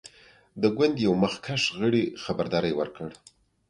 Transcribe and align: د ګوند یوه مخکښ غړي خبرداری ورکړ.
د 0.61 0.63
ګوند 0.77 0.95
یوه 1.05 1.17
مخکښ 1.23 1.63
غړي 1.79 2.03
خبرداری 2.23 2.73
ورکړ. 2.79 3.09